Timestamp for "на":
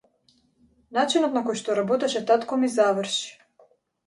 1.39-1.43